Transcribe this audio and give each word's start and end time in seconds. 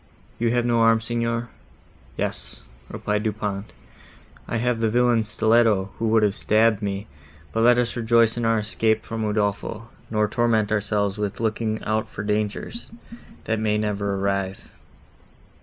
You 0.39 0.49
have 0.49 0.65
no 0.65 0.79
arms, 0.79 1.05
Signor?" 1.05 1.49
"Yes," 2.17 2.61
replied 2.89 3.21
Du 3.21 3.31
Pont, 3.31 3.71
"I 4.47 4.57
have 4.57 4.79
the 4.79 4.89
villain's 4.89 5.27
stilletto, 5.27 5.91
who 5.99 6.07
would 6.07 6.23
have 6.23 6.33
stabbed 6.33 6.81
me—but 6.81 7.61
let 7.61 7.77
us 7.77 7.95
rejoice 7.95 8.35
in 8.35 8.43
our 8.43 8.57
escape 8.57 9.03
from 9.05 9.23
Udolpho, 9.23 9.89
nor 10.09 10.27
torment 10.27 10.71
ourselves 10.71 11.19
with 11.19 11.39
looking 11.39 11.83
out 11.83 12.09
for 12.09 12.23
dangers, 12.23 12.89
that 13.43 13.59
may 13.59 13.77
never 13.77 14.15
arrive." 14.15 14.71